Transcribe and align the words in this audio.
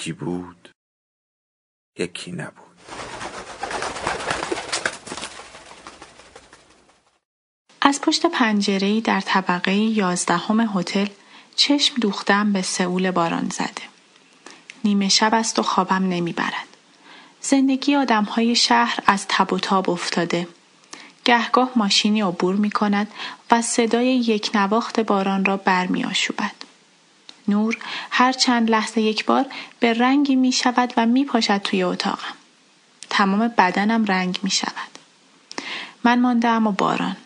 یکی 0.00 0.12
بود 0.12 0.68
یکی 1.98 2.32
نبود 2.32 2.76
از 7.80 8.00
پشت 8.00 8.26
پنجرهای 8.26 9.00
در 9.00 9.20
طبقه 9.20 9.74
یازدهم 9.74 10.60
هتل 10.60 11.06
چشم 11.56 11.94
دوختم 12.00 12.52
به 12.52 12.62
سئول 12.62 13.10
باران 13.10 13.48
زده. 13.48 13.82
نیمه 14.84 15.08
شب 15.08 15.34
است 15.34 15.58
و 15.58 15.62
خوابم 15.62 16.08
نمی‌برد. 16.08 16.68
زندگی 17.40 17.96
آدمهای 17.96 18.56
شهر 18.56 18.98
از 19.06 19.26
تب 19.28 19.52
و 19.52 19.58
تاب 19.58 19.90
افتاده. 19.90 20.48
گهگاه 21.24 21.70
ماشینی 21.76 22.20
عبور 22.20 22.54
می 22.54 22.70
کند 22.70 23.08
و 23.50 23.62
صدای 23.62 24.06
یک 24.06 24.50
نواخت 24.54 25.00
باران 25.00 25.44
را 25.44 25.56
برمی 25.56 26.04
آشوبد. 26.04 26.59
نور 27.50 27.78
هر 28.10 28.32
چند 28.32 28.70
لحظه 28.70 29.00
یک 29.00 29.24
بار 29.24 29.46
به 29.80 29.92
رنگی 29.92 30.36
می 30.36 30.52
شود 30.52 30.92
و 30.96 31.06
می 31.06 31.24
پاشد 31.24 31.58
توی 31.58 31.82
اتاقم. 31.82 32.34
تمام 33.10 33.48
بدنم 33.58 34.04
رنگ 34.04 34.38
می 34.42 34.50
شود. 34.50 34.90
من 36.04 36.20
مانده 36.20 36.48
و 36.48 36.72
باران. 36.72 37.16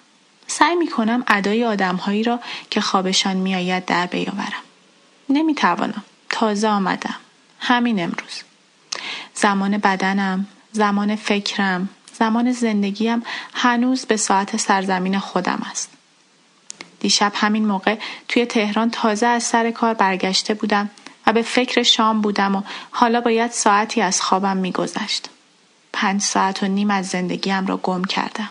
سعی 0.46 0.76
می 0.76 0.86
کنم 0.86 1.24
ادای 1.28 1.64
آدمهایی 1.64 2.22
را 2.22 2.40
که 2.70 2.80
خوابشان 2.80 3.36
می 3.36 3.54
آید 3.54 3.84
در 3.84 4.06
بیاورم. 4.06 4.62
نمی 5.28 5.54
توانم. 5.54 6.04
تازه 6.30 6.68
آمدم. 6.68 7.16
همین 7.60 8.02
امروز. 8.02 8.42
زمان 9.34 9.78
بدنم، 9.78 10.46
زمان 10.72 11.16
فکرم، 11.16 11.88
زمان 12.18 12.52
زندگیم 12.52 13.22
هنوز 13.54 14.06
به 14.06 14.16
ساعت 14.16 14.56
سرزمین 14.56 15.18
خودم 15.18 15.62
است. 15.70 15.93
دیشب 17.04 17.32
همین 17.34 17.66
موقع 17.66 17.98
توی 18.28 18.46
تهران 18.46 18.90
تازه 18.90 19.26
از 19.26 19.42
سر 19.42 19.70
کار 19.70 19.94
برگشته 19.94 20.54
بودم 20.54 20.90
و 21.26 21.32
به 21.32 21.42
فکر 21.42 21.82
شام 21.82 22.20
بودم 22.20 22.56
و 22.56 22.62
حالا 22.90 23.20
باید 23.20 23.50
ساعتی 23.50 24.00
از 24.00 24.22
خوابم 24.22 24.56
میگذشت. 24.56 25.28
پنج 25.92 26.20
ساعت 26.20 26.62
و 26.62 26.66
نیم 26.66 26.90
از 26.90 27.06
زندگیم 27.06 27.66
را 27.66 27.76
گم 27.76 28.04
کردم. 28.04 28.50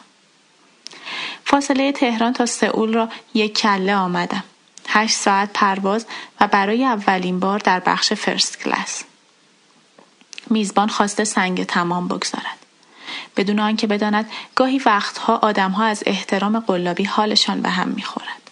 فاصله 1.46 1.92
تهران 1.92 2.34
تا 2.34 2.46
سئول 2.46 2.94
را 2.94 3.10
یک 3.34 3.58
کله 3.58 3.96
آمدم. 3.96 4.44
هشت 4.88 5.16
ساعت 5.16 5.50
پرواز 5.54 6.06
و 6.42 6.48
برای 6.48 6.86
اولین 6.86 7.40
بار 7.40 7.60
در 7.60 7.80
بخش 7.80 8.14
فرست 8.14 8.60
کلاس. 8.60 9.04
میزبان 10.50 10.88
خواسته 10.88 11.24
سنگ 11.24 11.64
تمام 11.64 12.08
بگذارد. 12.08 12.66
بدون 13.38 13.60
آنکه 13.60 13.88
بداند 13.88 14.32
گاهی 14.56 14.82
وقتها 14.86 15.36
آدمها 15.36 15.86
از 15.86 16.04
احترام 16.06 16.60
قلابی 16.60 17.04
حالشان 17.04 17.62
به 17.62 17.70
هم 17.70 17.88
می‌خورد. 17.88 18.43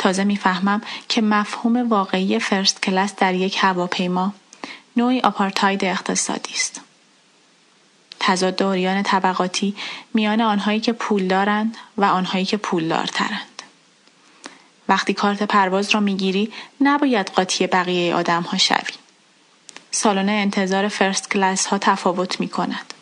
تازه 0.00 0.24
می‌فهمم 0.24 0.80
که 1.08 1.20
مفهوم 1.20 1.88
واقعی 1.88 2.38
فرست 2.38 2.82
کلاس 2.82 3.14
در 3.16 3.34
یک 3.34 3.56
هواپیما 3.60 4.32
نوعی 4.96 5.20
آپارتاید 5.20 5.84
اقتصادی 5.84 6.54
است. 6.54 6.80
تضاد 8.20 8.56
دوریان 8.56 9.02
طبقاتی 9.02 9.74
میان 10.14 10.40
آنهایی 10.40 10.80
که 10.80 10.92
پول 10.92 11.28
دارند 11.28 11.76
و 11.96 12.04
آنهایی 12.04 12.44
که 12.44 12.56
پولدارترند. 12.56 13.62
وقتی 14.88 15.14
کارت 15.14 15.42
پرواز 15.42 15.90
را 15.90 16.00
می‌گیری 16.00 16.52
نباید 16.80 17.30
قاطی 17.30 17.66
بقیه 17.66 18.14
آدم 18.14 18.42
ها 18.42 18.58
شوی. 18.58 18.94
سالن 19.90 20.28
انتظار 20.28 20.88
فرست 20.88 21.30
کلاس 21.30 21.66
ها 21.66 21.78
تفاوت 21.78 22.40
می 22.40 22.48
کند. 22.48 22.94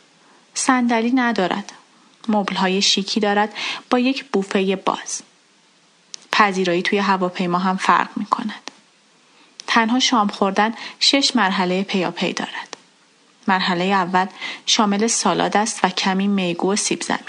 صندلی 0.55 1.11
ندارد. 1.11 1.73
مبل 2.29 2.55
های 2.55 2.83
شیکی 2.83 3.21
دارد 3.21 3.55
با 3.91 3.99
یک 3.99 4.25
بوفه 4.25 4.77
باز. 4.77 5.23
پذیرایی 6.39 6.83
توی 6.83 6.99
هواپیما 6.99 7.59
هم 7.59 7.77
فرق 7.77 8.09
می 8.17 8.27
کند. 8.27 8.71
تنها 9.67 10.01
شام 10.01 10.29
خوردن 10.29 10.75
شش 11.01 11.37
مرحله 11.37 11.83
پیاپی 11.83 12.33
دارد. 12.33 12.77
مرحله 13.49 13.85
اول 13.85 14.27
شامل 14.67 15.07
سالاد 15.07 15.57
است 15.57 15.85
و 15.85 15.89
کمی 15.89 16.27
میگو 16.27 16.73
و 16.73 16.77
سیب 16.77 17.03
زمینی. 17.03 17.23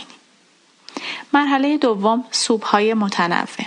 مرحله 1.33 1.77
دوم 1.77 2.23
سوپ 2.31 2.65
های 2.65 2.93
متنوع. 2.93 3.65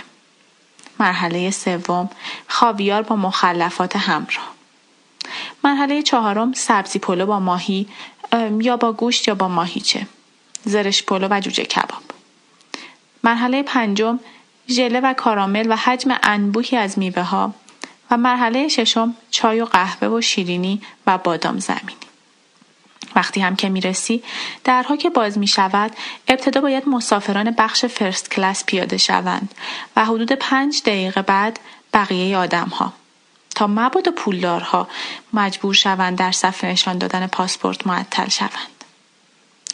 مرحله 0.99 1.51
سوم 1.51 2.09
خاویار 2.47 3.01
با 3.01 3.15
مخلفات 3.15 3.95
همراه. 3.95 4.53
مرحله 5.63 6.01
چهارم 6.01 6.53
سبزی 6.53 6.99
پلو 6.99 7.25
با 7.25 7.39
ماهی 7.39 7.87
یا 8.59 8.77
با 8.77 8.93
گوشت 8.93 9.27
یا 9.27 9.35
با 9.35 9.47
ماهیچه. 9.47 10.07
زرش 10.65 11.03
پلو 11.03 11.27
و 11.31 11.39
جوجه 11.39 11.63
کباب. 11.63 12.03
مرحله 13.23 13.63
پنجم 13.63 14.19
ژله 14.69 14.99
و 14.99 15.13
کارامل 15.13 15.67
و 15.69 15.75
حجم 15.75 16.17
انبوهی 16.23 16.77
از 16.77 16.99
میوه 16.99 17.23
ها 17.23 17.53
و 18.11 18.17
مرحله 18.17 18.67
ششم 18.67 19.15
چای 19.31 19.61
و 19.61 19.65
قهوه 19.65 20.07
و 20.07 20.21
شیرینی 20.21 20.81
و 21.07 21.17
بادام 21.17 21.59
زمینی. 21.59 21.95
وقتی 23.15 23.41
هم 23.41 23.55
که 23.55 23.69
می‌رسی 23.69 24.23
درها 24.63 24.97
که 24.97 25.09
باز 25.09 25.37
می 25.37 25.47
شود 25.47 25.91
ابتدا 26.27 26.61
باید 26.61 26.89
مسافران 26.89 27.51
بخش 27.51 27.85
فرست 27.85 28.31
کلاس 28.31 28.65
پیاده 28.65 28.97
شوند 28.97 29.55
و 29.95 30.05
حدود 30.05 30.31
پنج 30.31 30.81
دقیقه 30.85 31.21
بعد 31.21 31.59
بقیه 31.93 32.37
آدم 32.37 32.67
ها 32.67 32.93
تا 33.55 33.67
مبادا 33.67 34.11
پولدارها 34.11 34.87
مجبور 35.33 35.73
شوند 35.73 36.17
در 36.17 36.31
صف 36.31 36.63
نشان 36.63 36.97
دادن 36.97 37.27
پاسپورت 37.27 37.87
معطل 37.87 38.29
شوند. 38.29 38.83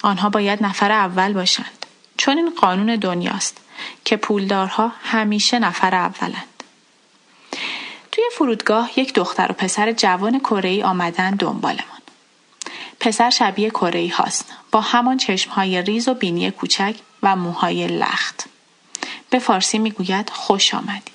آنها 0.02 0.30
باید 0.30 0.64
نفر 0.64 0.92
اول 0.92 1.34
باشند. 1.34 1.79
چون 2.20 2.38
این 2.38 2.50
قانون 2.50 2.96
دنیاست 2.96 3.58
که 4.06 4.18
پولدارها 4.18 4.92
همیشه 5.04 5.60
نفر 5.60 5.96
اولند. 5.96 6.64
توی 8.12 8.24
فرودگاه 8.38 9.00
یک 9.00 9.14
دختر 9.14 9.52
و 9.52 9.54
پسر 9.54 9.92
جوان 9.92 10.40
کره 10.40 10.84
آمدن 10.84 11.32
دنبالمان. 11.32 12.02
پسر 13.00 13.30
شبیه 13.30 13.70
کره 13.70 14.12
هاست 14.14 14.46
با 14.72 14.82
همان 14.82 15.18
چشمهای 15.18 15.82
ریز 15.82 16.08
و 16.08 16.14
بینی 16.14 16.52
کوچک 16.52 16.96
و 17.24 17.36
موهای 17.36 17.88
لخت. 17.88 18.46
به 19.30 19.40
فارسی 19.40 19.80
می‌گوید 19.80 20.30
خوش 20.30 20.74
آمدید. 20.74 21.12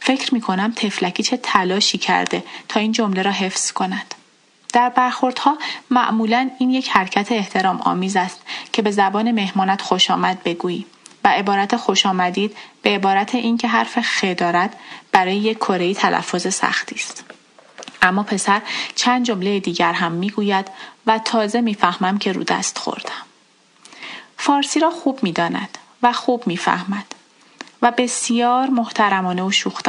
فکر 0.00 0.34
می 0.34 0.40
کنم 0.40 0.72
تفلکی 0.72 1.22
چه 1.22 1.36
تلاشی 1.36 1.98
کرده 1.98 2.44
تا 2.68 2.80
این 2.80 2.92
جمله 2.92 3.22
را 3.22 3.30
حفظ 3.30 3.72
کند. 3.72 4.14
در 4.76 4.88
برخوردها 4.88 5.58
معمولا 5.90 6.50
این 6.58 6.70
یک 6.70 6.88
حرکت 6.88 7.32
احترام 7.32 7.80
آمیز 7.80 8.16
است 8.16 8.42
که 8.72 8.82
به 8.82 8.90
زبان 8.90 9.32
مهمانت 9.32 9.82
خوش 9.82 10.10
آمد 10.10 10.42
بگویی 10.42 10.86
و 11.24 11.28
عبارت 11.28 11.76
خوش 11.76 12.06
آمدید 12.06 12.56
به 12.82 12.90
عبارت 12.90 13.34
اینکه 13.34 13.68
حرف 13.68 14.00
خ 14.00 14.24
دارد 14.24 14.76
برای 15.12 15.36
یک 15.36 15.58
کره 15.58 15.94
تلفظ 15.94 16.54
سختی 16.54 16.94
است. 16.94 17.24
اما 18.02 18.22
پسر 18.22 18.62
چند 18.94 19.26
جمله 19.26 19.60
دیگر 19.60 19.92
هم 19.92 20.12
می‌گوید 20.12 20.68
و 21.06 21.18
تازه 21.18 21.60
می‌فهمم 21.60 22.18
که 22.18 22.32
رو 22.32 22.44
دست 22.44 22.78
خوردم. 22.78 23.26
فارسی 24.36 24.80
را 24.80 24.90
خوب 24.90 25.18
می‌داند 25.22 25.78
و 26.02 26.12
خوب 26.12 26.46
می‌فهمد 26.46 27.14
و 27.82 27.92
بسیار 27.96 28.68
محترمانه 28.68 29.42
و 29.42 29.50
شوخ 29.50 29.80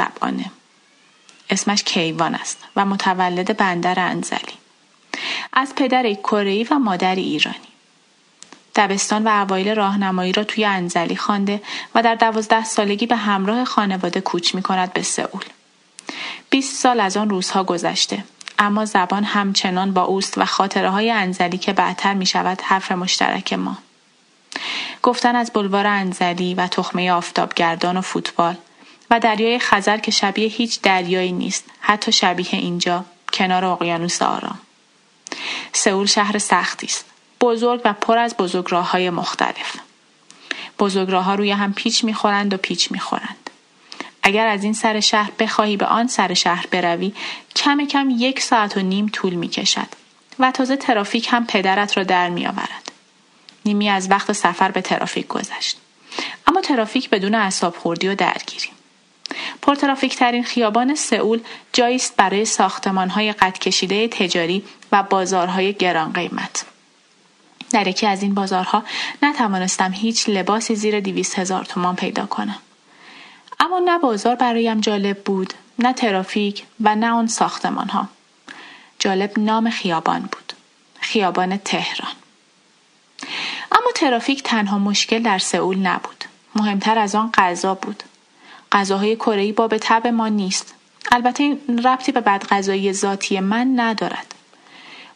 اسمش 1.49 1.83
کیوان 1.83 2.35
است 2.35 2.57
و 2.75 2.85
متولد 2.85 3.57
بندر 3.57 3.99
انزلی. 3.99 4.56
از 5.59 5.75
پدر 5.75 6.13
کره 6.13 6.65
و 6.71 6.79
مادر 6.79 7.15
ایرانی. 7.15 7.57
دبستان 8.75 9.23
و 9.23 9.27
اوایل 9.27 9.75
راهنمایی 9.75 10.31
را 10.31 10.43
توی 10.43 10.65
انزلی 10.65 11.15
خوانده 11.15 11.61
و 11.95 12.03
در 12.03 12.15
دوازده 12.15 12.63
سالگی 12.63 13.05
به 13.05 13.15
همراه 13.15 13.65
خانواده 13.65 14.21
کوچ 14.21 14.55
می 14.55 14.61
کند 14.61 14.93
به 14.93 15.01
سئول. 15.01 15.43
20 16.49 16.75
سال 16.75 16.99
از 16.99 17.17
آن 17.17 17.29
روزها 17.29 17.63
گذشته 17.63 18.23
اما 18.59 18.85
زبان 18.85 19.23
همچنان 19.23 19.93
با 19.93 20.01
اوست 20.01 20.37
و 20.37 20.45
خاطره 20.45 20.89
های 20.89 21.11
انزلی 21.11 21.57
که 21.57 21.73
بعدتر 21.73 22.13
می 22.13 22.25
شود 22.25 22.61
حرف 22.61 22.91
مشترک 22.91 23.53
ما. 23.53 23.77
گفتن 25.03 25.35
از 25.35 25.51
بلوار 25.51 25.87
انزلی 25.87 26.53
و 26.53 26.67
تخمه 26.67 27.11
آفتابگردان 27.11 27.97
و 27.97 28.01
فوتبال 28.01 28.55
و 29.11 29.19
دریای 29.19 29.59
خزر 29.59 29.97
که 29.97 30.11
شبیه 30.11 30.47
هیچ 30.47 30.81
دریایی 30.81 31.31
نیست 31.31 31.65
حتی 31.79 32.11
شبیه 32.11 32.47
اینجا 32.51 33.05
کنار 33.33 33.65
اقیانوس 33.65 34.21
آرام. 34.21 34.59
سئول 35.77 36.05
شهر 36.05 36.37
سختی 36.37 36.87
است 36.87 37.05
بزرگ 37.41 37.81
و 37.85 37.93
پر 37.93 38.17
از 38.17 38.37
بزرگراه 38.37 38.91
های 38.91 39.09
مختلف. 39.09 39.75
بزرگراه 40.79 41.23
ها 41.23 41.35
روی 41.35 41.51
هم 41.51 41.73
پیچ 41.73 42.03
می‌خورند 42.03 42.53
و 42.53 42.57
پیچ 42.57 42.91
می‌خورند. 42.91 43.49
اگر 44.23 44.47
از 44.47 44.63
این 44.63 44.73
سر 44.73 44.99
شهر 44.99 45.31
بخواهی 45.39 45.77
به 45.77 45.85
آن 45.85 46.07
سر 46.07 46.33
شهر 46.33 46.67
بروی 46.71 47.13
کم 47.55 47.85
کم 47.85 48.09
یک 48.09 48.39
ساعت 48.39 48.77
و 48.77 48.81
نیم 48.81 49.09
طول 49.13 49.33
می 49.33 49.47
کشد 49.47 49.87
و 50.39 50.51
تازه 50.51 50.75
ترافیک 50.75 51.27
هم 51.31 51.45
پدرت 51.45 51.97
را 51.97 52.03
در 52.03 52.29
می 52.29 52.47
آورد. 52.47 52.91
نیمی 53.65 53.89
از 53.89 54.11
وقت 54.11 54.31
سفر 54.31 54.71
به 54.71 54.81
ترافیک 54.81 55.27
گذشت. 55.27 55.77
اما 56.47 56.61
ترافیک 56.61 57.09
بدون 57.09 57.35
اصاب 57.35 57.75
خوردی 57.75 58.07
و 58.07 58.15
درگیری. 58.15 58.69
پرترافیک 59.67 60.15
ترین 60.15 60.43
خیابان 60.43 60.95
سئول 60.95 61.39
جایی 61.73 61.95
است 61.95 62.15
برای 62.15 62.45
ساختمان 62.45 63.09
های 63.09 63.33
قد 63.33 63.57
کشیده 63.57 64.07
تجاری 64.07 64.63
و 64.91 65.03
بازارهای 65.03 65.73
گران 65.73 66.13
قیمت. 66.13 66.65
در 67.71 67.87
یکی 67.87 68.07
از 68.07 68.21
این 68.23 68.33
بازارها 68.33 68.83
نتوانستم 69.23 69.91
هیچ 69.91 70.29
لباسی 70.29 70.75
زیر 70.75 70.99
دیویست 70.99 71.39
هزار 71.39 71.65
تومان 71.65 71.95
پیدا 71.95 72.25
کنم. 72.25 72.59
اما 73.59 73.79
نه 73.79 73.97
بازار 73.97 74.35
برایم 74.35 74.79
جالب 74.79 75.23
بود 75.23 75.53
نه 75.79 75.93
ترافیک 75.93 76.65
و 76.81 76.95
نه 76.95 77.09
آن 77.09 77.27
ساختمان 77.27 77.89
ها. 77.89 78.09
جالب 78.99 79.39
نام 79.39 79.69
خیابان 79.69 80.21
بود. 80.21 80.53
خیابان 80.99 81.57
تهران. 81.57 82.11
اما 83.71 83.91
ترافیک 83.95 84.43
تنها 84.43 84.77
مشکل 84.77 85.23
در 85.23 85.39
سئول 85.39 85.77
نبود. 85.77 86.23
مهمتر 86.55 86.97
از 86.97 87.15
آن 87.15 87.31
غذا 87.31 87.75
بود. 87.75 88.03
غذاهای 88.71 89.15
کره 89.15 89.51
با 89.51 89.67
به 89.67 89.77
طب 89.77 90.07
ما 90.07 90.27
نیست. 90.27 90.73
البته 91.11 91.43
این 91.43 91.83
ربطی 91.83 92.11
به 92.11 92.21
بدغذایی 92.21 92.93
ذاتی 92.93 93.39
من 93.39 93.79
ندارد. 93.79 94.35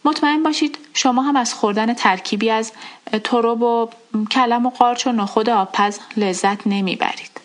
مطمئن 0.06 0.44
باشید 0.44 0.78
شما 0.94 1.22
هم 1.22 1.36
از 1.36 1.54
خوردن 1.54 1.94
ترکیبی 1.94 2.50
از 2.50 2.72
تروب 3.24 3.62
و 3.62 3.90
کلم 4.32 4.66
و 4.66 4.70
قارچ 4.70 5.08
و 5.08 5.12
نخود 5.12 5.50
آبپز 5.50 6.00
لذت 6.18 6.68
نمی‌برید. 6.68 7.42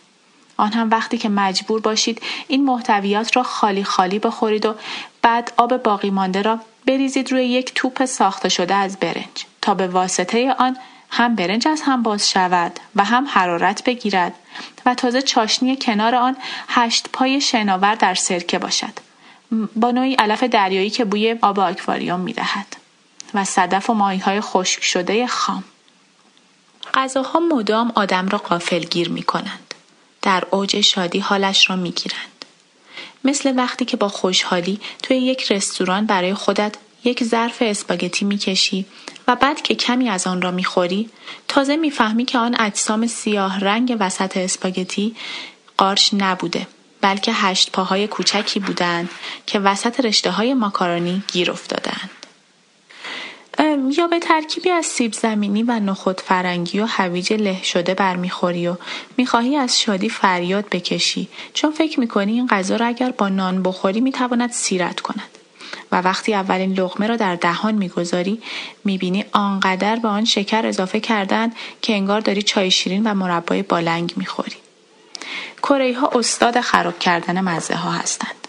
آن 0.56 0.72
هم 0.72 0.90
وقتی 0.90 1.18
که 1.18 1.28
مجبور 1.28 1.80
باشید 1.80 2.22
این 2.48 2.64
محتویات 2.64 3.36
را 3.36 3.42
خالی 3.42 3.84
خالی 3.84 4.18
بخورید 4.18 4.66
و 4.66 4.74
بعد 5.22 5.52
آب 5.56 5.76
باقی 5.76 6.10
مانده 6.10 6.42
را 6.42 6.60
بریزید 6.86 7.32
روی 7.32 7.44
یک 7.44 7.72
توپ 7.74 8.04
ساخته 8.04 8.48
شده 8.48 8.74
از 8.74 8.96
برنج 8.96 9.46
تا 9.62 9.74
به 9.74 9.88
واسطه 9.88 10.54
آن 10.58 10.76
هم 11.10 11.34
برنج 11.34 11.68
از 11.68 11.82
هم 11.84 12.02
باز 12.02 12.30
شود 12.30 12.80
و 12.96 13.04
هم 13.04 13.26
حرارت 13.28 13.84
بگیرد 13.84 14.34
و 14.86 14.94
تازه 14.94 15.22
چاشنی 15.22 15.76
کنار 15.76 16.14
آن 16.14 16.36
هشت 16.68 17.08
پای 17.12 17.40
شناور 17.40 17.94
در 17.94 18.14
سرکه 18.14 18.58
باشد. 18.58 18.92
با 19.76 19.90
نوعی 19.90 20.14
علف 20.14 20.42
دریایی 20.42 20.90
که 20.90 21.04
بوی 21.04 21.36
آب 21.42 21.60
آکواریوم 21.60 22.20
می 22.20 22.32
دهد 22.32 22.76
و 23.34 23.44
صدف 23.44 23.90
و 23.90 23.94
ماهی 23.94 24.18
های 24.18 24.40
خشک 24.40 24.82
شده 24.82 25.26
خام. 25.26 25.64
غذاها 26.94 27.40
مدام 27.40 27.92
آدم 27.94 28.28
را 28.28 28.38
قافلگیر 28.38 29.08
می 29.08 29.22
کنند 29.22 29.74
در 30.22 30.44
اوج 30.50 30.80
شادی 30.80 31.18
حالش 31.18 31.70
را 31.70 31.76
می 31.76 31.90
گیرند 31.90 32.44
مثل 33.24 33.52
وقتی 33.56 33.84
که 33.84 33.96
با 33.96 34.08
خوشحالی 34.08 34.80
توی 35.02 35.16
یک 35.16 35.52
رستوران 35.52 36.06
برای 36.06 36.34
خودت 36.34 36.74
یک 37.06 37.24
ظرف 37.24 37.56
اسپاگتی 37.60 38.24
می‌کشی 38.24 38.86
و 39.28 39.36
بعد 39.36 39.62
که 39.62 39.74
کمی 39.74 40.08
از 40.08 40.26
آن 40.26 40.42
را 40.42 40.50
می‌خوری 40.50 41.10
تازه 41.48 41.76
می‌فهمی 41.76 42.24
که 42.24 42.38
آن 42.38 42.56
اجسام 42.58 43.06
سیاه 43.06 43.60
رنگ 43.60 43.96
وسط 44.00 44.36
اسپاگتی 44.36 45.16
قارچ 45.76 46.10
نبوده 46.18 46.66
بلکه 47.00 47.32
هشت 47.32 47.72
پاهای 47.72 48.06
کوچکی 48.06 48.60
بودند 48.60 49.10
که 49.46 49.58
وسط 49.58 50.00
رشته 50.00 50.30
های 50.30 50.54
ماکارونی 50.54 51.22
گیر 51.32 51.50
افتادند. 51.50 52.10
یا 53.96 54.06
به 54.06 54.18
ترکیبی 54.18 54.70
از 54.70 54.86
سیب 54.86 55.12
زمینی 55.12 55.62
و 55.62 55.78
نخود 55.80 56.20
فرنگی 56.20 56.80
و 56.80 56.86
هویج 56.86 57.32
له 57.32 57.62
شده 57.62 57.94
برمیخوری 57.94 58.68
و 58.68 58.76
می‌خواهی 59.16 59.56
از 59.56 59.80
شادی 59.80 60.08
فریاد 60.08 60.68
بکشی 60.68 61.28
چون 61.54 61.70
فکر 61.70 62.00
می‌کنی 62.00 62.32
این 62.32 62.46
غذا 62.46 62.76
را 62.76 62.86
اگر 62.86 63.10
با 63.10 63.28
نان 63.28 63.62
بخوری 63.62 64.00
می‌تواند 64.00 64.50
سیرت 64.50 65.00
کند 65.00 65.38
و 65.92 66.00
وقتی 66.00 66.34
اولین 66.34 66.72
لغمه 66.72 67.06
را 67.06 67.16
در 67.16 67.34
دهان 67.34 67.74
می‌گذاری 67.74 68.42
می‌بینی 68.84 69.24
آنقدر 69.32 69.96
به 69.96 70.08
آن 70.08 70.24
شکر 70.24 70.66
اضافه 70.66 71.00
کردن 71.00 71.52
که 71.82 71.92
انگار 71.92 72.20
داری 72.20 72.42
چای 72.42 72.70
شیرین 72.70 73.06
و 73.06 73.14
مربای 73.14 73.62
بالنگ 73.62 74.12
می‌خوری 74.16 74.56
کره 75.62 75.98
ها 75.98 76.10
استاد 76.14 76.60
خراب 76.60 76.98
کردن 76.98 77.40
مزه 77.40 77.74
ها 77.74 77.90
هستند 77.90 78.48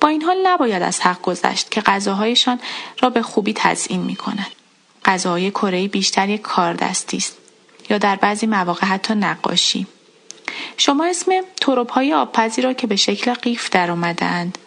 با 0.00 0.08
این 0.08 0.22
حال 0.22 0.36
نباید 0.46 0.82
از 0.82 1.00
حق 1.00 1.22
گذشت 1.22 1.70
که 1.70 1.80
غذاهایشان 1.80 2.60
را 3.02 3.10
به 3.10 3.22
خوبی 3.22 3.52
تزیین 3.56 4.00
می 4.00 4.16
کنند. 4.16 4.52
غذاهای 5.04 5.50
کره 5.50 5.88
بیشتر 5.88 6.28
یک 6.28 6.42
کاردستی 6.42 7.16
است 7.16 7.36
یا 7.90 7.98
در 7.98 8.16
بعضی 8.16 8.46
مواقع 8.46 8.86
حتی 8.86 9.14
نقاشی. 9.14 9.86
شما 10.76 11.04
اسم 11.06 11.32
تروب 11.60 11.88
های 11.88 12.14
آبپزی 12.14 12.62
را 12.62 12.72
که 12.72 12.86
به 12.86 12.96
شکل 12.96 13.34
قیف 13.34 13.70
در 13.70 13.90
آمدند 13.90 14.58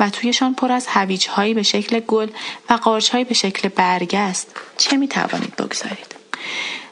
و 0.00 0.10
تویشان 0.10 0.54
پر 0.54 0.72
از 0.72 0.86
هویج 0.86 1.28
هایی 1.28 1.54
به 1.54 1.62
شکل 1.62 2.00
گل 2.00 2.28
و 2.70 2.74
قارچ 2.74 3.08
هایی 3.10 3.24
به 3.24 3.34
شکل 3.34 3.68
برگه 3.68 4.18
است. 4.18 4.56
چه 4.76 4.96
می 4.96 5.08
توانید 5.08 5.56
بگذارید؟ 5.56 6.16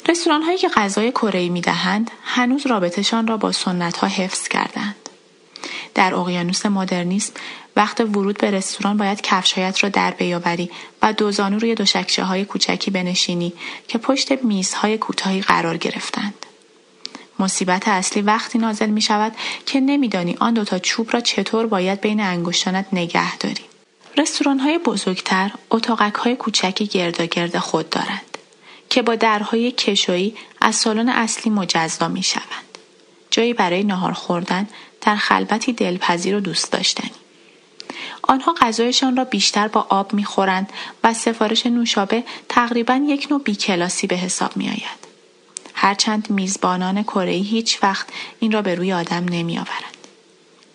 رستوران 0.08 0.42
هایی 0.42 0.58
که 0.58 0.68
غذای 0.68 1.10
کره 1.10 1.48
می 1.48 1.60
دهند 1.60 2.10
هنوز 2.24 2.66
رابطشان 2.66 3.26
را 3.26 3.36
با 3.36 3.52
سنت 3.52 3.96
ها 3.96 4.06
حفظ 4.06 4.48
کردند. 4.48 4.96
در 5.94 6.14
اقیانوس 6.14 6.66
مدرنیسم 6.66 7.32
وقت 7.76 8.00
ورود 8.00 8.38
به 8.38 8.50
رستوران 8.50 8.96
باید 8.96 9.20
کفشهایت 9.20 9.82
را 9.82 9.88
در 9.88 10.10
بیاوری 10.10 10.70
و 11.02 11.12
دوزانو 11.12 11.58
روی 11.58 11.74
دوشکشه 11.74 12.22
های 12.22 12.44
کوچکی 12.44 12.90
بنشینی 12.90 13.52
که 13.88 13.98
پشت 13.98 14.32
میزهای 14.32 14.98
کوتاهی 14.98 15.40
قرار 15.40 15.76
گرفتند. 15.76 16.43
مصیبت 17.44 17.88
اصلی 17.88 18.22
وقتی 18.22 18.58
نازل 18.58 18.90
می 18.90 19.00
شود 19.00 19.32
که 19.66 19.80
نمیدانی 19.80 20.36
آن 20.40 20.54
دوتا 20.54 20.78
چوب 20.78 21.10
را 21.12 21.20
چطور 21.20 21.66
باید 21.66 22.00
بین 22.00 22.20
انگشتانت 22.20 22.86
نگه 22.92 23.36
داری. 23.36 23.64
رستوران 24.16 24.58
های 24.58 24.78
بزرگتر 24.78 25.50
اتاقک 25.70 26.14
های 26.14 26.36
کوچکی 26.36 26.86
گرد 26.86 27.58
خود 27.58 27.90
دارند 27.90 28.38
که 28.88 29.02
با 29.02 29.14
درهای 29.14 29.72
کشویی 29.72 30.34
از 30.60 30.76
سالن 30.76 31.08
اصلی 31.08 31.52
مجزا 31.52 32.08
می 32.08 32.22
شوند. 32.22 32.78
جایی 33.30 33.54
برای 33.54 33.84
نهار 33.84 34.12
خوردن 34.12 34.68
در 35.00 35.16
خلبتی 35.16 35.72
دلپذیر 35.72 36.36
و 36.36 36.40
دوست 36.40 36.72
داشتنی. 36.72 37.10
آنها 38.22 38.54
غذایشان 38.60 39.16
را 39.16 39.24
بیشتر 39.24 39.68
با 39.68 39.86
آب 39.88 40.14
می‌خورند 40.14 40.72
و 41.04 41.14
سفارش 41.14 41.66
نوشابه 41.66 42.24
تقریبا 42.48 42.94
یک 43.06 43.26
نوع 43.30 43.42
بیکلاسی 43.42 44.06
به 44.06 44.16
حساب 44.16 44.56
می 44.56 44.68
آید. 44.68 45.03
هرچند 45.74 46.30
میزبانان 46.30 47.02
کره 47.02 47.32
هیچ 47.32 47.82
وقت 47.82 48.08
این 48.40 48.52
را 48.52 48.62
به 48.62 48.74
روی 48.74 48.92
آدم 48.92 49.24
نمی 49.24 49.58
آورند. 49.58 49.94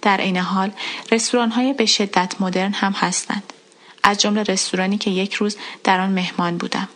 در 0.01 0.18
عین 0.18 0.38
حال 0.38 0.72
رستوران 1.12 1.51
های 1.51 1.74
به 1.74 1.86
شدت 1.86 2.36
مدرن 2.39 2.74
هم 2.74 2.91
هستند. 2.91 3.53
از 4.03 4.18
جمله 4.18 4.44
رستورانی 4.44 4.98
که 4.98 5.12
یک 5.12 5.34
روز 5.34 5.58
در 5.84 6.00
آن 6.00 6.10
مهمان 6.10 6.58
بودم. 6.58 6.88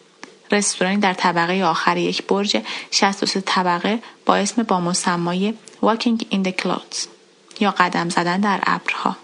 رستورانی 0.52 0.98
در 0.98 1.14
طبقه 1.14 1.64
آخر 1.64 1.98
یک 1.98 2.24
برج 2.24 2.62
63 2.92 3.42
طبقه 3.42 4.00
با 4.26 4.36
اسم 4.36 4.64
با 4.64 4.80
مسمای 4.80 5.54
Walking 5.84 6.24
in 6.32 6.48
the 6.48 6.62
Clouds 6.62 7.08
یا 7.60 7.72
قدم 7.72 8.10
زدن 8.10 8.40
در 8.40 8.60
ابرها. 8.64 9.18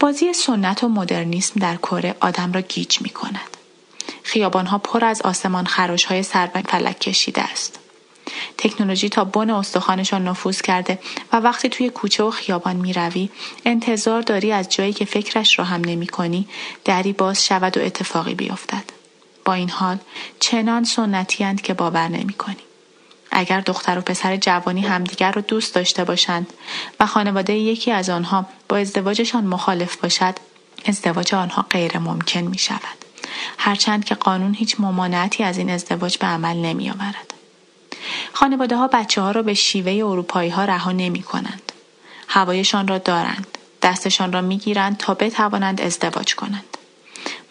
بازی 0.00 0.32
سنت 0.32 0.84
و 0.84 0.88
مدرنیسم 0.88 1.60
در 1.60 1.76
کره 1.76 2.14
آدم 2.20 2.52
را 2.52 2.60
گیج 2.60 3.02
می 3.02 3.10
کند. 3.10 3.59
خیابانها 4.22 4.78
پر 4.78 5.04
از 5.04 5.22
آسمان 5.22 5.66
خراش 5.66 6.04
های 6.04 6.22
سر 6.22 6.46
فلک 6.46 7.00
کشیده 7.00 7.42
است. 7.42 7.78
تکنولوژی 8.58 9.08
تا 9.08 9.24
بن 9.24 9.50
استخوانشان 9.50 10.28
نفوذ 10.28 10.60
کرده 10.60 10.98
و 11.32 11.36
وقتی 11.36 11.68
توی 11.68 11.90
کوچه 11.90 12.24
و 12.24 12.30
خیابان 12.30 12.76
می 12.76 12.92
روی 12.92 13.28
انتظار 13.64 14.22
داری 14.22 14.52
از 14.52 14.68
جایی 14.68 14.92
که 14.92 15.04
فکرش 15.04 15.58
را 15.58 15.64
هم 15.64 15.80
نمی 15.84 16.06
کنی 16.06 16.48
دری 16.84 17.12
باز 17.12 17.44
شود 17.44 17.76
و 17.76 17.80
اتفاقی 17.80 18.34
بیفتد. 18.34 18.84
با 19.44 19.54
این 19.54 19.70
حال 19.70 19.98
چنان 20.40 20.84
سنتی 20.84 21.54
که 21.54 21.74
باور 21.74 22.08
نمی 22.08 22.32
کنی. 22.32 22.56
اگر 23.30 23.60
دختر 23.60 23.98
و 23.98 24.00
پسر 24.00 24.36
جوانی 24.36 24.80
همدیگر 24.80 25.32
را 25.32 25.42
دوست 25.42 25.74
داشته 25.74 26.04
باشند 26.04 26.52
و 27.00 27.06
خانواده 27.06 27.52
یکی 27.52 27.90
از 27.92 28.10
آنها 28.10 28.46
با 28.68 28.76
ازدواجشان 28.76 29.44
مخالف 29.44 29.96
باشد 29.96 30.34
ازدواج 30.86 31.34
آنها 31.34 31.66
غیر 31.70 31.98
ممکن 31.98 32.40
می 32.40 32.58
شود. 32.58 33.09
هرچند 33.58 34.04
که 34.04 34.14
قانون 34.14 34.54
هیچ 34.54 34.76
ممانعتی 34.78 35.44
از 35.44 35.58
این 35.58 35.70
ازدواج 35.70 36.18
به 36.18 36.26
عمل 36.26 36.56
نمی 36.56 36.90
آورد. 36.90 37.34
خانواده 38.32 38.76
ها 38.76 38.88
بچه 38.88 39.20
ها 39.20 39.30
را 39.30 39.42
به 39.42 39.54
شیوه 39.54 39.92
اروپایی 39.92 40.50
ها 40.50 40.64
رها 40.64 40.92
نمی 40.92 41.22
کنند. 41.22 41.72
هوایشان 42.28 42.88
را 42.88 42.98
دارند. 42.98 43.58
دستشان 43.82 44.32
را 44.32 44.40
می 44.40 44.58
گیرند 44.58 44.96
تا 44.96 45.14
بتوانند 45.14 45.80
ازدواج 45.80 46.34
کنند. 46.34 46.76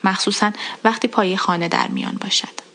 مخصوصا 0.04 0.52
وقتی 0.84 1.08
پای 1.08 1.38
خانه 1.38 1.68
در 1.68 1.88
میان 1.88 2.18
باشد. 2.22 2.70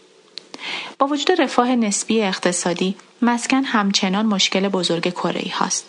با 0.98 1.06
وجود 1.06 1.40
رفاه 1.40 1.76
نسبی 1.76 2.22
اقتصادی 2.22 2.96
مسکن 3.22 3.64
همچنان 3.64 4.26
مشکل 4.26 4.68
بزرگ 4.68 5.10
کره 5.10 5.52
هاست. 5.54 5.84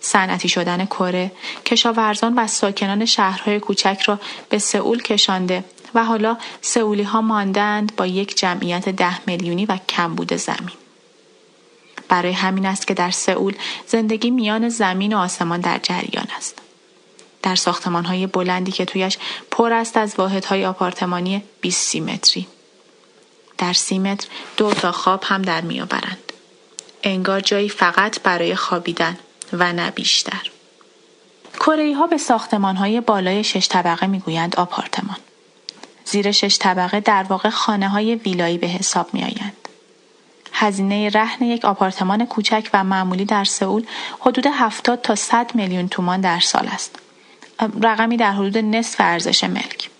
صنعتی 0.00 0.48
شدن 0.48 0.84
کره 0.84 1.32
کشاورزان 1.64 2.34
و 2.34 2.46
ساکنان 2.46 3.04
شهرهای 3.04 3.60
کوچک 3.60 4.02
را 4.06 4.20
به 4.48 4.58
سئول 4.58 5.02
کشانده 5.02 5.64
و 5.96 6.04
حالا 6.04 6.36
سئولی 6.60 7.02
ها 7.02 7.20
ماندند 7.20 7.96
با 7.96 8.06
یک 8.06 8.36
جمعیت 8.36 8.88
ده 8.88 9.26
میلیونی 9.26 9.66
و 9.66 9.78
کمبود 9.88 10.32
زمین. 10.32 10.76
برای 12.08 12.32
همین 12.32 12.66
است 12.66 12.86
که 12.86 12.94
در 12.94 13.10
سئول 13.10 13.54
زندگی 13.86 14.30
میان 14.30 14.68
زمین 14.68 15.12
و 15.12 15.18
آسمان 15.18 15.60
در 15.60 15.78
جریان 15.82 16.26
است. 16.36 16.58
در 17.42 17.54
ساختمان 17.54 18.04
های 18.04 18.26
بلندی 18.26 18.72
که 18.72 18.84
تویش 18.84 19.18
پر 19.50 19.72
است 19.72 19.96
از 19.96 20.14
واحدهای 20.18 20.66
آپارتمانی 20.66 21.42
20 21.60 21.88
سی 21.88 22.00
متری. 22.00 22.46
در 23.58 23.72
سی 23.72 23.98
متر 23.98 24.28
دو 24.56 24.70
تا 24.70 24.92
خواب 24.92 25.24
هم 25.24 25.42
در 25.42 25.60
میآورند. 25.60 26.32
انگار 27.02 27.40
جایی 27.40 27.68
فقط 27.68 28.20
برای 28.20 28.54
خوابیدن 28.54 29.18
و 29.52 29.72
نه 29.72 29.90
بیشتر. 29.90 30.50
کره 31.60 31.94
ها 31.94 32.06
به 32.06 32.18
ساختمان 32.18 32.76
های 32.76 33.00
بالای 33.00 33.44
شش 33.44 33.68
طبقه 33.68 34.06
می‌گویند 34.06 34.56
آپارتمان. 34.56 35.16
زیر 36.06 36.32
شش 36.32 36.58
طبقه 36.58 37.00
در 37.00 37.22
واقع 37.22 37.50
خانه 37.50 37.88
های 37.88 38.14
ویلایی 38.14 38.58
به 38.58 38.66
حساب 38.66 39.14
می 39.14 39.22
آیند. 39.22 39.56
هزینه 40.52 41.08
رهن 41.08 41.46
یک 41.46 41.64
آپارتمان 41.64 42.26
کوچک 42.26 42.70
و 42.74 42.84
معمولی 42.84 43.24
در 43.24 43.44
سئول 43.44 43.84
حدود 44.20 44.46
70 44.52 45.02
تا 45.02 45.14
100 45.14 45.54
میلیون 45.54 45.88
تومان 45.88 46.20
در 46.20 46.40
سال 46.40 46.68
است. 46.72 46.98
رقمی 47.82 48.16
در 48.16 48.32
حدود 48.32 48.58
نصف 48.58 48.96
ارزش 49.00 49.44
ملک. 49.44 49.90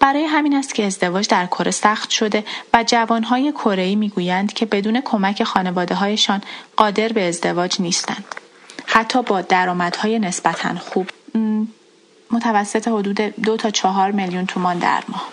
برای 0.00 0.24
همین 0.24 0.54
است 0.54 0.74
که 0.74 0.86
ازدواج 0.86 1.28
در 1.28 1.46
کره 1.46 1.70
سخت 1.70 2.10
شده 2.10 2.44
و 2.74 2.84
جوانهای 2.84 3.52
کره 3.52 3.94
می‌گویند 3.94 4.52
که 4.52 4.66
بدون 4.66 5.00
کمک 5.00 5.42
خانواده 5.42 5.94
هایشان 5.94 6.40
قادر 6.76 7.08
به 7.08 7.28
ازدواج 7.28 7.80
نیستند. 7.80 8.24
حتی 8.86 9.22
با 9.22 9.40
درآمدهای 9.40 10.18
نسبتا 10.18 10.74
خوب 10.74 11.10
متوسط 12.32 12.88
حدود 12.88 13.20
دو 13.20 13.56
تا 13.56 13.70
چهار 13.70 14.10
میلیون 14.10 14.46
تومان 14.46 14.78
در 14.78 15.02
ماه. 15.08 15.28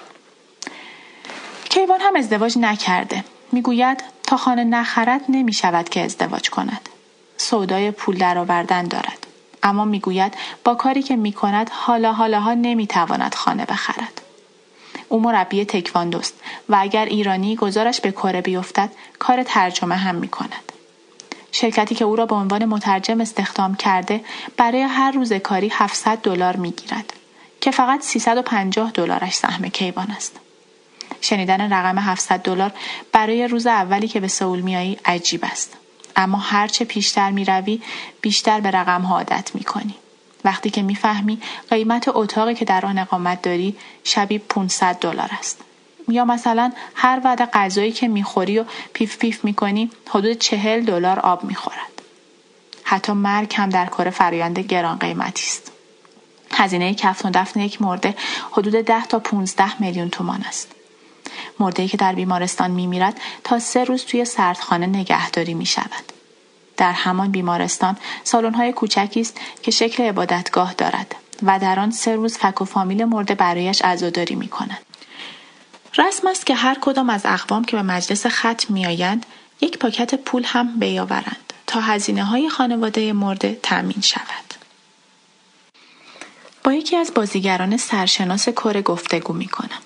کیوان 1.69 2.01
هم 2.01 2.15
ازدواج 2.15 2.57
نکرده. 2.57 3.23
می‌گوید 3.51 4.03
تا 4.23 4.37
خانه 4.37 4.63
نخرد 4.63 5.21
نمی 5.29 5.53
شود 5.53 5.89
که 5.89 6.05
ازدواج 6.05 6.49
کند. 6.49 6.89
سودای 7.37 7.91
پول 7.91 8.17
درآوردن 8.17 8.83
دارد. 8.83 9.27
اما 9.63 9.85
می‌گوید 9.85 10.33
با 10.63 10.75
کاری 10.75 11.03
که 11.03 11.15
می 11.15 11.33
کند 11.33 11.69
حالا 11.73 12.13
حالاها 12.13 12.53
نمی 12.53 12.87
تواند 12.87 13.35
خانه 13.35 13.65
بخرد. 13.65 14.21
او 15.09 15.19
مربی 15.19 15.65
تکواندوست 15.65 16.33
و 16.69 16.77
اگر 16.79 17.05
ایرانی 17.05 17.55
گزارش 17.55 18.01
به 18.01 18.11
کره 18.11 18.41
بیفتد 18.41 18.89
کار 19.19 19.43
ترجمه 19.43 19.95
هم 19.95 20.15
می 20.15 20.27
کند. 20.27 20.68
شرکتی 21.51 21.95
که 21.95 22.05
او 22.05 22.15
را 22.15 22.25
به 22.25 22.35
عنوان 22.35 22.65
مترجم 22.65 23.21
استخدام 23.21 23.75
کرده 23.75 24.21
برای 24.57 24.81
هر 24.81 25.11
روز 25.11 25.33
کاری 25.33 25.69
700 25.73 26.17
دلار 26.17 26.55
می‌گیرد 26.55 27.13
که 27.61 27.71
فقط 27.71 28.01
350 28.01 28.91
دلارش 28.91 29.33
سهم 29.33 29.69
کیوان 29.69 30.11
است. 30.11 30.39
شنیدن 31.21 31.73
رقم 31.73 31.99
700 31.99 32.41
دلار 32.41 32.71
برای 33.11 33.47
روز 33.47 33.67
اولی 33.67 34.07
که 34.07 34.19
به 34.19 34.27
سئول 34.27 34.59
میایی 34.61 34.99
عجیب 35.05 35.45
است. 35.51 35.77
اما 36.15 36.37
هرچه 36.37 36.85
پیشتر 36.85 37.31
می‌روی 37.31 37.81
بیشتر 38.21 38.59
به 38.59 38.71
رقم 38.71 39.01
ها 39.01 39.15
عادت 39.15 39.51
می‌کنی. 39.53 39.95
وقتی 40.43 40.69
که 40.69 40.81
می‌فهمی 40.81 41.41
قیمت 41.69 42.05
اتاقی 42.07 42.53
که 42.53 42.65
در 42.65 42.85
آن 42.85 42.97
اقامت 42.97 43.41
داری 43.41 43.75
شبی 44.03 44.37
500 44.37 44.95
دلار 44.95 45.29
است. 45.39 45.61
یا 46.11 46.25
مثلا 46.25 46.71
هر 46.95 47.21
وعده 47.23 47.45
غذایی 47.45 47.91
که 47.91 48.07
می‌خوری 48.07 48.59
و 48.59 48.65
پیف 48.93 49.17
پیف 49.17 49.45
می‌کنی 49.45 49.91
حدود 50.09 50.37
چهل 50.37 50.85
دلار 50.85 51.19
آب 51.19 51.43
می‌خورد 51.43 52.01
حتی 52.83 53.11
مرگ 53.11 53.53
هم 53.55 53.69
در 53.69 53.85
کار 53.85 54.09
فرایند 54.09 54.59
گران 54.59 54.97
قیمتی 54.97 55.43
است 55.45 55.71
هزینه 56.51 56.93
کفن 56.93 57.29
و 57.29 57.31
دفن 57.35 57.59
یک 57.59 57.81
مرده 57.81 58.15
حدود 58.51 58.73
ده 58.73 59.05
تا 59.05 59.19
15 59.19 59.81
میلیون 59.81 60.09
تومان 60.09 60.41
است 60.41 60.71
مرده 61.59 61.87
که 61.87 61.97
در 61.97 62.13
بیمارستان 62.13 62.71
میمیرد 62.71 63.19
تا 63.43 63.59
سه 63.59 63.83
روز 63.83 64.05
توی 64.05 64.25
سردخانه 64.25 64.85
نگهداری 64.85 65.53
می 65.53 65.65
شود. 65.65 66.13
در 66.77 66.91
همان 66.91 67.31
بیمارستان 67.31 67.97
های 68.55 68.73
کوچکی 68.73 69.21
است 69.21 69.37
که 69.63 69.71
شکل 69.71 70.03
عبادتگاه 70.03 70.73
دارد 70.73 71.15
و 71.43 71.59
در 71.59 71.79
آن 71.79 71.91
سه 71.91 72.15
روز 72.15 72.37
فک 72.37 72.61
و 72.61 72.65
فامیل 72.65 73.05
مرده 73.05 73.35
برایش 73.35 73.81
عزاداری 73.81 74.35
می 74.35 74.47
کنند. 74.47 74.88
رسم 75.99 76.27
است 76.27 76.45
که 76.45 76.55
هر 76.55 76.77
کدام 76.81 77.09
از 77.09 77.21
اقوام 77.25 77.65
که 77.65 77.75
به 77.77 77.83
مجلس 77.83 78.25
ختم 78.25 78.73
میآیند 78.73 79.25
یک 79.61 79.77
پاکت 79.77 80.15
پول 80.15 80.43
هم 80.45 80.79
بیاورند 80.79 81.53
تا 81.67 81.79
هزینه 81.81 82.23
های 82.23 82.49
خانواده 82.49 83.13
مرده 83.13 83.59
تأمین 83.63 84.01
شود. 84.01 84.53
با 86.63 86.73
یکی 86.73 86.95
از 86.95 87.11
بازیگران 87.15 87.77
سرشناس 87.77 88.49
کره 88.49 88.81
گفتگو 88.81 89.33
می 89.33 89.47
کنم. 89.47 89.79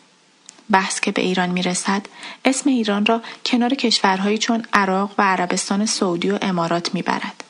بحث 0.69 0.99
که 0.99 1.11
به 1.11 1.21
ایران 1.21 1.49
می 1.49 1.61
رسد 1.61 2.05
اسم 2.45 2.69
ایران 2.69 3.05
را 3.05 3.21
کنار 3.45 3.73
کشورهایی 3.73 4.37
چون 4.37 4.65
عراق 4.73 5.11
و 5.17 5.21
عربستان 5.21 5.85
سعودی 5.85 6.31
و 6.31 6.39
امارات 6.41 6.93
می 6.93 7.01
برد 7.01 7.43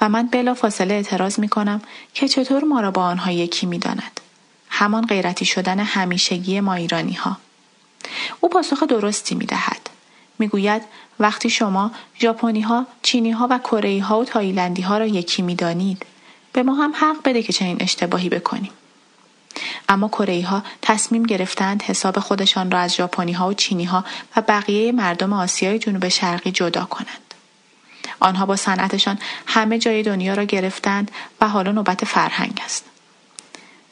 و 0.00 0.08
من 0.08 0.26
بلا 0.26 0.54
فاصله 0.54 0.94
اعتراض 0.94 1.38
می 1.38 1.48
کنم 1.48 1.82
که 2.14 2.28
چطور 2.28 2.64
ما 2.64 2.80
را 2.80 2.90
با 2.90 3.02
آنها 3.02 3.30
یکی 3.30 3.66
می 3.66 3.78
داند. 3.78 4.20
همان 4.70 5.06
غیرتی 5.06 5.44
شدن 5.44 5.80
همیشگی 5.80 6.60
ما 6.60 6.74
ایرانی 6.74 7.14
ها. 7.14 7.36
او 8.40 8.48
پاسخ 8.48 8.82
درستی 8.82 9.34
می 9.34 9.46
دهد. 9.46 9.90
می 10.38 10.48
گوید 10.48 10.82
وقتی 11.20 11.50
شما 11.50 11.90
ژاپنی 12.20 12.60
ها، 12.60 12.86
چینی 13.02 13.30
ها 13.30 13.48
و 13.50 13.58
کره 13.58 14.02
ها 14.02 14.20
و 14.20 14.24
تایلندی 14.24 14.82
ها 14.82 14.98
را 14.98 15.06
یکی 15.06 15.42
می 15.42 15.54
دانید 15.54 16.06
به 16.52 16.62
ما 16.62 16.74
هم 16.74 16.92
حق 16.96 17.16
بده 17.24 17.42
که 17.42 17.52
چنین 17.52 17.76
اشتباهی 17.80 18.28
بکنیم. 18.28 18.72
اما 19.88 20.08
کره 20.08 20.46
ها 20.46 20.62
تصمیم 20.82 21.22
گرفتند 21.22 21.82
حساب 21.82 22.18
خودشان 22.18 22.70
را 22.70 22.78
از 22.78 22.94
ژاپنی 22.94 23.32
ها 23.32 23.48
و 23.48 23.54
چینی 23.54 23.84
ها 23.84 24.04
و 24.36 24.42
بقیه 24.42 24.92
مردم 24.92 25.32
آسیای 25.32 25.78
جنوب 25.78 26.08
شرقی 26.08 26.50
جدا 26.50 26.84
کنند. 26.84 27.34
آنها 28.20 28.46
با 28.46 28.56
صنعتشان 28.56 29.18
همه 29.46 29.78
جای 29.78 30.02
دنیا 30.02 30.34
را 30.34 30.44
گرفتند 30.44 31.10
و 31.40 31.48
حالا 31.48 31.72
نوبت 31.72 32.04
فرهنگ 32.04 32.60
است. 32.64 32.84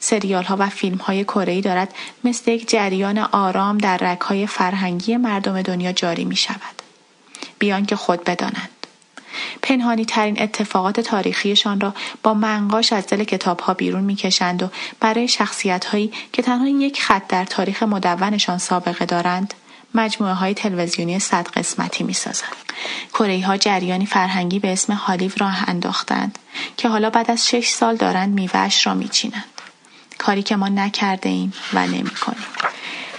سریال 0.05 0.43
ها 0.43 0.55
و 0.59 0.69
فیلم 0.69 0.97
های 0.97 1.23
کره 1.23 1.61
دارد 1.61 1.93
مثل 2.23 2.51
یک 2.51 2.69
جریان 2.69 3.17
آرام 3.17 3.77
در 3.77 3.97
رک 3.97 4.21
های 4.21 4.47
فرهنگی 4.47 5.17
مردم 5.17 5.61
دنیا 5.61 5.91
جاری 5.91 6.25
می 6.25 6.35
شود. 6.35 6.81
بیان 7.59 7.85
که 7.85 7.95
خود 7.95 8.23
بدانند. 8.23 8.69
پنهانی 9.61 10.05
ترین 10.05 10.41
اتفاقات 10.41 10.99
تاریخیشان 10.99 11.79
را 11.81 11.93
با 12.23 12.33
منقاش 12.33 12.93
از 12.93 13.07
دل 13.07 13.23
کتاب 13.23 13.59
ها 13.59 13.73
بیرون 13.73 14.03
می‌کشند 14.03 14.63
و 14.63 14.69
برای 14.99 15.27
شخصیت 15.27 15.85
هایی 15.85 16.11
که 16.33 16.41
تنها 16.41 16.67
یک 16.67 17.01
خط 17.01 17.27
در 17.27 17.45
تاریخ 17.45 17.83
مدونشان 17.83 18.57
سابقه 18.57 19.05
دارند 19.05 19.53
مجموعه 19.95 20.33
های 20.33 20.53
تلویزیونی 20.53 21.19
صد 21.19 21.47
قسمتی 21.47 22.03
می 22.03 22.13
سازند. 22.13 22.55
کره 23.13 23.45
ها 23.45 23.57
جریانی 23.57 24.05
فرهنگی 24.05 24.59
به 24.59 24.73
اسم 24.73 24.93
هالیو 24.93 25.31
راه 25.37 25.69
انداختند 25.69 26.39
که 26.77 26.89
حالا 26.89 27.09
بعد 27.09 27.31
از 27.31 27.47
شش 27.47 27.67
سال 27.69 27.95
دارند 27.95 28.33
میوهش 28.33 28.87
را 28.87 28.93
میچینند. 28.93 29.54
کاری 30.17 30.43
که 30.43 30.55
ما 30.55 30.67
نکرده 30.67 31.29
ایم 31.29 31.53
و 31.73 31.87
نمی 31.87 32.09
کنیم. 32.09 32.45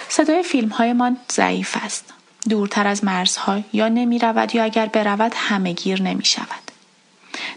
صدای 0.08 0.42
فیلم 0.42 0.68
هایمان 0.68 1.16
ضعیف 1.32 1.76
است. 1.82 2.04
دورتر 2.48 2.86
از 2.86 3.04
مرزها 3.04 3.60
یا 3.72 3.88
نمی 3.88 4.18
رود 4.18 4.54
یا 4.54 4.64
اگر 4.64 4.86
برود 4.86 5.32
همه 5.36 5.72
گیر 5.72 6.02
نمی 6.02 6.24
شود. 6.24 6.66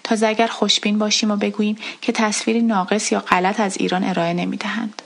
تازه 0.03 0.27
اگر 0.27 0.47
خوشبین 0.47 0.99
باشیم 0.99 1.31
و 1.31 1.35
بگوییم 1.35 1.77
که 2.01 2.11
تصویری 2.11 2.61
ناقص 2.61 3.11
یا 3.11 3.19
غلط 3.19 3.59
از 3.59 3.77
ایران 3.77 4.03
ارائه 4.03 4.33
نمی 4.33 4.57
دهند. 4.57 5.01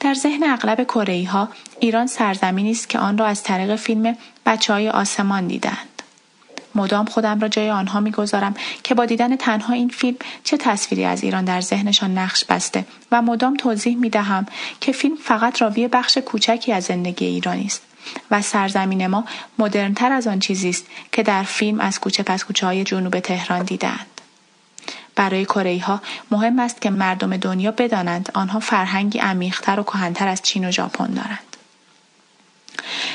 در 0.00 0.14
ذهن 0.14 0.42
اغلب 0.44 0.84
کره 0.84 1.28
ها 1.28 1.48
ایران 1.80 2.06
سرزمینی 2.06 2.70
است 2.70 2.88
که 2.88 2.98
آن 2.98 3.18
را 3.18 3.26
از 3.26 3.42
طریق 3.42 3.76
فیلم 3.76 4.16
بچه 4.46 4.72
های 4.72 4.88
آسمان 4.88 5.46
دیدند. 5.46 5.89
مدام 6.74 7.06
خودم 7.06 7.40
را 7.40 7.48
جای 7.48 7.70
آنها 7.70 8.00
می‌گذارم 8.00 8.54
که 8.82 8.94
با 8.94 9.06
دیدن 9.06 9.36
تنها 9.36 9.74
این 9.74 9.88
فیلم 9.88 10.16
چه 10.44 10.56
تصویری 10.56 11.04
از 11.04 11.22
ایران 11.22 11.44
در 11.44 11.60
ذهنشان 11.60 12.18
نقش 12.18 12.44
بسته 12.44 12.84
و 13.12 13.22
مدام 13.22 13.56
توضیح 13.56 13.96
می 13.96 14.10
دهم 14.10 14.46
که 14.80 14.92
فیلم 14.92 15.16
فقط 15.16 15.62
راوی 15.62 15.88
بخش 15.88 16.18
کوچکی 16.18 16.72
از 16.72 16.84
زندگی 16.84 17.26
ایرانی 17.26 17.64
است 17.64 17.82
و 18.30 18.42
سرزمین 18.42 19.06
ما 19.06 19.24
مدرنتر 19.58 20.12
از 20.12 20.26
آن 20.26 20.38
چیزی 20.38 20.70
است 20.70 20.86
که 21.12 21.22
در 21.22 21.42
فیلم 21.42 21.80
از 21.80 22.00
کوچه 22.00 22.22
پس 22.22 22.44
کوچه 22.44 22.66
های 22.66 22.84
جنوب 22.84 23.20
تهران 23.20 23.62
دیدند. 23.62 24.06
برای 25.14 25.44
کره 25.44 25.80
ها 25.80 26.00
مهم 26.30 26.58
است 26.58 26.80
که 26.80 26.90
مردم 26.90 27.36
دنیا 27.36 27.70
بدانند 27.70 28.30
آنها 28.34 28.60
فرهنگی 28.60 29.18
عمیقتر 29.18 29.80
و 29.80 29.82
کهنتر 29.82 30.28
از 30.28 30.42
چین 30.42 30.68
و 30.68 30.70
ژاپن 30.70 31.06
دارند. 31.06 31.56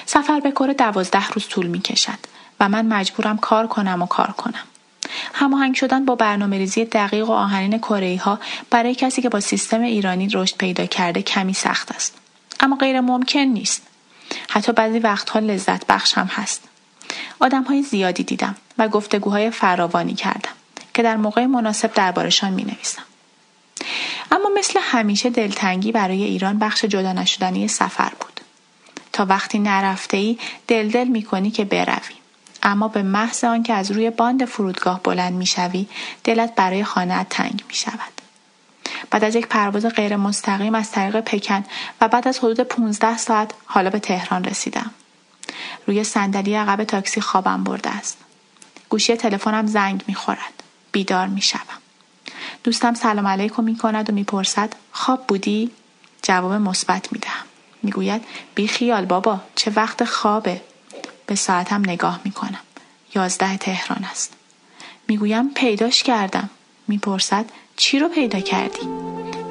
سفر 0.05 0.39
به 0.39 0.51
کره 0.51 0.73
دوازده 0.73 1.27
روز 1.27 1.47
طول 1.47 1.67
می 1.67 1.79
کشد 1.79 2.34
و 2.59 2.69
من 2.69 2.85
مجبورم 2.85 3.37
کار 3.37 3.67
کنم 3.67 4.01
و 4.01 4.05
کار 4.05 4.31
کنم. 4.31 4.63
هماهنگ 5.33 5.75
شدن 5.75 6.05
با 6.05 6.15
برنامه 6.15 6.57
ریزی 6.57 6.85
دقیق 6.85 7.29
و 7.29 7.31
آهنین 7.31 7.77
کره 7.77 8.21
ها 8.23 8.39
برای 8.69 8.95
کسی 8.95 9.21
که 9.21 9.29
با 9.29 9.39
سیستم 9.39 9.81
ایرانی 9.81 10.29
رشد 10.33 10.57
پیدا 10.57 10.85
کرده 10.85 11.21
کمی 11.21 11.53
سخت 11.53 11.91
است. 11.91 12.17
اما 12.59 12.75
غیر 12.75 13.01
ممکن 13.01 13.39
نیست. 13.39 13.81
حتی 14.49 14.71
بعضی 14.71 14.99
وقتها 14.99 15.39
لذت 15.39 15.87
بخش 15.87 16.13
هم 16.17 16.27
هست. 16.31 16.63
آدم 17.39 17.63
های 17.63 17.81
زیادی 17.81 18.23
دیدم 18.23 18.55
و 18.77 18.87
گفتگوهای 18.87 19.51
فراوانی 19.51 20.13
کردم 20.13 20.51
که 20.93 21.03
در 21.03 21.17
موقع 21.17 21.45
مناسب 21.45 21.93
دربارشان 21.93 22.53
می 22.53 22.63
نویسم. 22.63 23.01
اما 24.31 24.49
مثل 24.57 24.79
همیشه 24.83 25.29
دلتنگی 25.29 25.91
برای 25.91 26.23
ایران 26.23 26.59
بخش 26.59 26.85
جدا 26.85 27.13
نشدنی 27.13 27.67
سفر 27.67 28.11
بود. 28.19 28.41
تا 29.13 29.25
وقتی 29.25 29.59
نرفته 29.59 30.17
ای 30.17 30.37
دل 30.67 31.07
می 31.07 31.23
کنی 31.23 31.51
که 31.51 31.65
بروی. 31.65 32.15
اما 32.65 32.87
به 32.87 33.03
محض 33.03 33.43
آنکه 33.43 33.73
از 33.73 33.91
روی 33.91 34.09
باند 34.09 34.45
فرودگاه 34.45 35.03
بلند 35.03 35.33
می‌شوی 35.33 35.87
دلت 36.23 36.55
برای 36.55 36.83
خانه 36.83 37.23
تنگ 37.29 37.63
می 37.67 37.73
شود. 37.75 38.21
بعد 39.11 39.23
از 39.23 39.35
یک 39.35 39.47
پرواز 39.47 39.85
غیر 39.85 40.15
مستقیم 40.15 40.75
از 40.75 40.91
طریق 40.91 41.19
پکن 41.19 41.63
و 42.01 42.07
بعد 42.07 42.27
از 42.27 42.39
حدود 42.39 42.59
15 42.59 43.17
ساعت 43.17 43.51
حالا 43.65 43.89
به 43.89 43.99
تهران 43.99 44.43
رسیدم. 44.43 44.91
روی 45.87 46.03
صندلی 46.03 46.55
عقب 46.55 46.83
تاکسی 46.83 47.21
خوابم 47.21 47.63
برده 47.63 47.89
است. 47.89 48.17
گوشی 48.89 49.15
تلفنم 49.15 49.67
زنگ 49.67 50.03
می‌خورد. 50.07 50.63
بیدار 50.91 51.27
می‌شوم. 51.27 51.81
دوستم 52.63 52.93
سلام 52.93 53.27
علیکم 53.27 53.63
می 53.63 53.77
کند 53.77 54.09
و 54.09 54.13
می‌پرسد 54.13 54.73
خواب 54.91 55.27
بودی؟ 55.27 55.71
جواب 56.21 56.51
مثبت 56.51 57.13
می‌دهم. 57.13 57.45
می‌گوید 57.83 58.23
بی 58.55 58.67
خیال 58.67 59.05
بابا 59.05 59.39
چه 59.55 59.71
وقت 59.75 60.03
خوابه 60.03 60.61
به 61.27 61.35
ساعتم 61.35 61.81
نگاه 61.81 62.19
می‌کنم. 62.23 62.59
یازده 63.15 63.57
تهران 63.57 64.05
است. 64.11 64.33
می‌گویم 65.07 65.53
پیداش 65.53 66.03
کردم. 66.03 66.49
می‌پرسد 66.87 67.45
چی 67.75 67.99
رو 67.99 68.09
پیدا 68.09 68.39
کردی؟ 68.39 68.87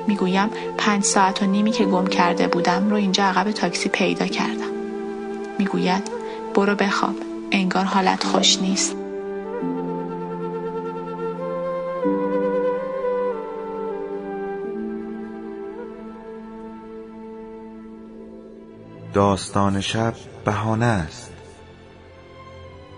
می‌گویم 0.06 0.50
پنج 0.78 1.04
ساعت 1.04 1.42
و 1.42 1.46
نیمی 1.46 1.72
که 1.72 1.84
گم 1.84 2.06
کرده 2.06 2.48
بودم 2.48 2.90
رو 2.90 2.96
اینجا 2.96 3.24
عقب 3.24 3.50
تاکسی 3.50 3.88
پیدا 3.88 4.26
کردم. 4.26 4.70
می‌گوید 5.58 6.10
برو 6.54 6.74
بخواب. 6.74 7.14
انگار 7.52 7.84
حالت 7.84 8.24
خوش 8.24 8.58
نیست. 8.58 8.96
داستان 19.14 19.80
شب 19.80 20.14
بهانه 20.44 20.84
است. 20.84 21.33